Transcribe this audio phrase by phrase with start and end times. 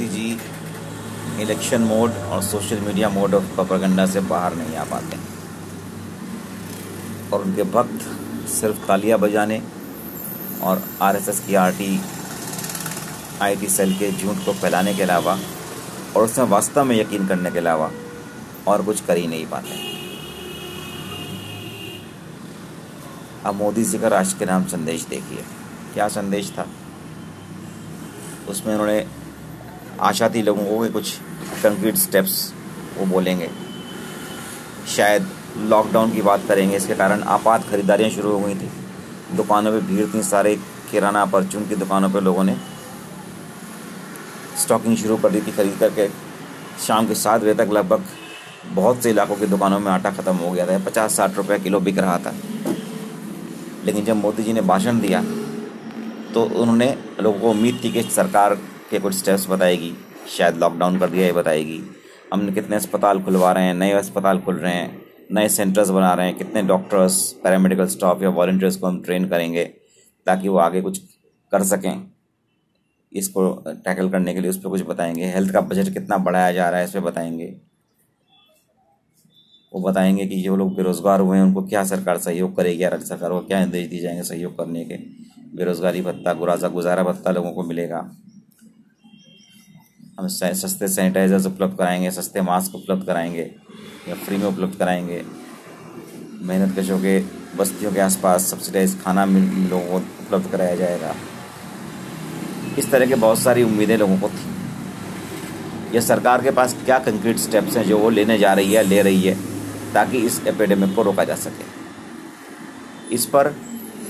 [0.00, 5.16] Modi ji election mode और social media mode of propaganda से बाहर नहीं आ पाते
[7.32, 8.06] और उनके भक्त
[8.50, 9.60] सिर्फ़ तालियाँ बजाने
[10.62, 12.00] और आरएसएस की आरटी,
[13.42, 15.38] आईटी सेल के झूठ को फैलाने के अलावा
[16.16, 17.90] और उसमें वास्तव में यकीन करने के अलावा
[18.68, 19.78] और कुछ कर ही नहीं पाते।
[23.46, 25.44] अब मोदी जी का राष्ट्र के नाम संदेश देखिए।
[25.94, 26.66] क्या संदेश था?
[28.48, 29.19] उसमें उन्होंने
[30.00, 31.12] आशा थी लोगों को कि कुछ
[31.62, 32.52] कंक्रीट स्टेप्स
[32.98, 33.50] वो बोलेंगे।
[34.88, 35.26] शायद
[35.58, 38.70] लॉकडाउन की बात करेंगे, इसके कारण आपात खरीदारियाँ शुरू हो गई थी।
[39.36, 40.54] दुकानों पे भीड़ थी, सारे
[40.90, 42.56] किराना परचून की दुकानों पे लोगों ने
[44.58, 46.08] स्टॉकिंग शुरू कर दी थी खरीद करके।
[46.86, 48.04] शाम के सात बजे तक लगभग
[48.66, 51.80] बहुत से इलाकों की दुकानों में आटा ख़त्म हो गया था। पचास साठ रुपये किलो
[51.80, 52.34] बिक रहा था।
[53.84, 55.22] लेकिन जब मोदी जी ने भाषण दिया
[56.34, 56.86] तो उन्होंने
[57.20, 58.58] लोगों को उम्मीद थी कि सरकार
[58.90, 59.92] के कुछ स्टेप्स बताएगी।
[60.28, 61.80] शायद लॉकडाउन कर दिया, ये बताएगी।
[62.32, 66.26] हमने कितने अस्पताल खुलवा रहे हैं, नए अस्पताल खुल रहे हैं, नए सेंटर्स बना रहे
[66.26, 69.64] हैं, कितने डॉक्टर्स पैरामेडिकल स्टाफ या वॉल्टियर्स को हम ट्रेन करेंगे
[70.26, 70.98] ताकि वो आगे कुछ
[71.52, 72.10] कर सकें।
[73.12, 76.68] इसको टैकल करने के लिए उस पर कुछ बताएँगे। हेल्थ का बजट कितना बढ़ाया जा
[76.70, 77.54] रहा है, इस पर बताएँगे।
[79.72, 83.06] वो बताएँगे कि जो लोग बेरोज़गार हुए हैं, उनको क्या सरकार सहयोग करेगी या राज्य
[83.06, 84.94] सरकार को क्या निर्देश दिए जाएँगे सहयोग करने के।
[85.56, 88.10] बेरोज़गारी भत्ता, गुराजा, गुजारा भत्ता लोगों को मिलेगा।
[90.20, 93.54] हम सस्ते सैनिटाइजर्स उपलब्ध कराएँगे, सस्ते मास्क उपलब्ध कराएँगे,
[94.08, 95.24] या फ्री में उपलब्ध कराएँगे।
[96.42, 97.20] मेहनत कशों के,
[97.56, 101.14] बस्तियों के आसपास सब्सिडाइज खाना लोगों को उपलब्ध कराया जाएगा।
[102.78, 107.36] इस तरह के बहुत सारी उम्मीदें लोगों को थी। यह सरकार के पास क्या कंक्रीट
[107.36, 109.38] स्टेप्स हैं जो वो लेने जा रही है, ले रही है,
[109.92, 111.64] ताकि इस एपिडेमिक को रोका जा सके?
[113.14, 113.54] इस पर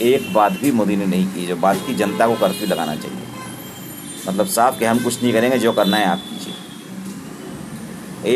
[0.00, 3.41] एक बात भी मोदी ने नहीं की, जो बात की जनता को कर्फ्यू लगाना चाहिए।
[4.28, 6.54] मतलब साफ़ कि हम कुछ नहीं करेंगे, जो करना है आप कीजिए।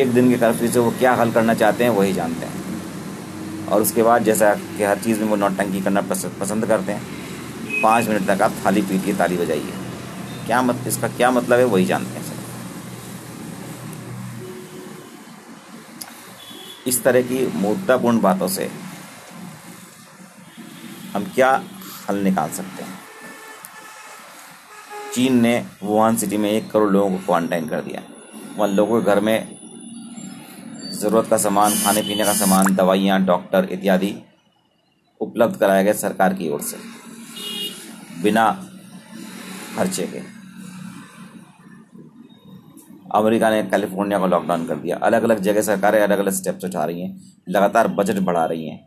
[0.00, 2.54] एक दिन के कर्फ्यू से वो क्या हल करना चाहते हैं, वही जानते हैं।
[3.66, 7.02] और उसके बाद जैसा कि हर चीज़ में वो नौटंकी करना पसंद करते हैं।
[7.82, 9.72] पाँच मिनट तक आप थाली पीटिए ताली बजाइए।
[10.46, 12.34] क्या मत, इसका क्या मतलब है, वही जानते हैं सर
[16.86, 18.70] इस तरह की मूर्तापूर्ण बातों से
[21.14, 21.50] हम क्या
[22.08, 23.05] हल निकाल सकते हैं?
[25.16, 28.00] चीन ने वुहान सिटी में एक करोड़ लोगों को क्वारंटाइन कर दिया।
[28.56, 29.56] वहाँ लोगों के घर में
[30.92, 34.14] ज़रूरत का सामान, खाने पीने का सामान, दवाइयाँ, डॉक्टर इत्यादि
[35.20, 36.76] उपलब्ध कराया गया सरकार की ओर से,
[38.22, 38.44] बिना
[39.76, 40.20] खर्चे के।
[43.14, 46.84] अमेरिका ने कैलिफ़ोर्निया को लॉकडाउन कर दिया। अलग अलग जगह सरकारें अलग अलग स्टेप्स उठा
[46.84, 48.78] रही हैं, लगातार बजट बढ़ा रही हैं,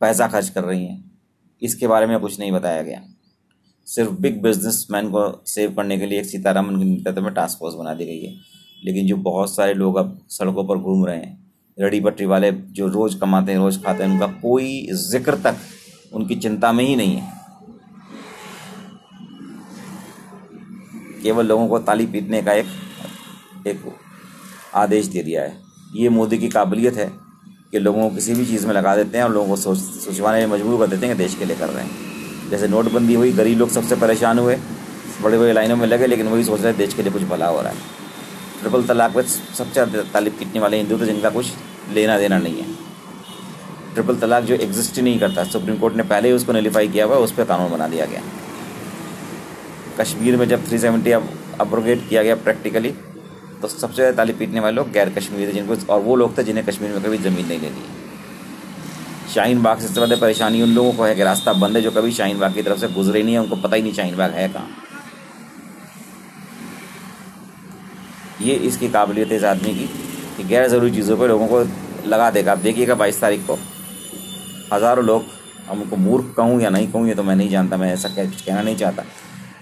[0.00, 1.02] पैसा खर्च कर रही हैं।
[1.62, 3.02] इसके बारे में कुछ नहीं बताया गया।
[3.86, 7.74] सिर्फ़ बिग बिजनेसमैन को सेव करने के लिए एक सीतारामन के नेतृत्व में टास्क फोर्स
[7.74, 8.34] बना दी गई है।
[8.84, 12.88] लेकिन जो बहुत सारे लोग अब सड़कों पर घूम रहे हैं, रड़ी पटरी वाले जो
[12.88, 15.56] रोज़ कमाते हैं, रोज़ खाते हैं, उनका कोई ज़िक्र तक
[16.12, 17.32] उनकी चिंता में ही नहीं है।
[21.22, 22.66] केवल लोगों को ताली पीटने का एक
[23.66, 23.82] एक
[24.74, 25.56] आदेश दे दिया है।
[25.96, 27.10] ये मोदी की काबिलियत है
[27.70, 30.46] कि लोगों को किसी भी चीज़ में लगा देते हैं और लोगों को सोच, सोचवाने
[30.46, 32.13] में मजबूर कर देते हैं कि देश के लिए कर रहे हैं।
[32.50, 34.56] जैसे नोटबंदी हुई, गरीब लोग सबसे परेशान हुए
[35.22, 37.60] बड़े बड़े लाइनों में लगे, लेकिन वही सोच रहे देश के लिए कुछ भला हो
[37.60, 37.78] रहा है।
[38.60, 41.46] ट्रिपल तलाक में सबसे तालीब पीटने वाले हिंदू थे, जिनका कुछ
[41.92, 42.66] लेना देना नहीं है।
[43.94, 47.04] ट्रिपल तलाक जो एग्जिस्ट ही नहीं करता, सुप्रीम कोर्ट ने पहले ही उसको नलीफाई किया
[47.04, 48.22] हुआ, उस पर कानून बना दिया गया।
[50.00, 51.28] कश्मीर में जब 370 अब
[51.60, 52.90] अब्रोगेट किया गया प्रैक्टिकली
[53.62, 56.42] तो सबसे ज़्यादा ताली पीटने वाले लोग गैर कश्मीरी थे, जिनको और वो लोग थे
[56.44, 58.03] जिन्हें कश्मीर में कभी ज़मीन नहीं लेनी
[59.28, 62.10] शाहीन बाग से ज़्यादा परेशानी उन लोगों को है कि रास्ता बंद है जो कभी
[62.12, 64.48] शाहीन बाग की तरफ़ से गुजरे नहीं है, उनको पता ही नहीं शाहीन बाग है
[64.48, 64.68] कहाँ।
[68.42, 69.86] ये इसकी काबिलियत है इस आदमी की
[70.36, 71.60] कि गैर ज़रूरी चीज़ों पर लोगों को
[72.08, 73.58] लगा देगा। आप देखिएगा बाईस तारीख को।
[74.72, 75.24] हज़ारों लोग,
[75.68, 78.60] हम उनको मूर्ख कहूँ या नहीं कहूँ, ये तो मैं नहीं जानता, मैं ऐसा कहना
[78.62, 79.04] नहीं चाहता।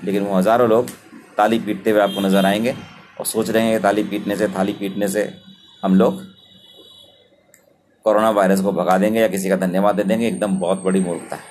[0.04, 0.90] लेकिन वो हज़ारों लोग
[1.36, 2.74] ताली पीटते हुए आपको नज़र आएँगे
[3.18, 5.32] और सोच रहे हैं ताली पीटने से, थाली पीटने से
[5.82, 6.20] हम लोग
[8.04, 11.36] कोरोना वायरस को भगा देंगे या किसी का धन्यवाद दे देंगे, एकदम बहुत बड़ी मूर्खता
[11.36, 11.42] है।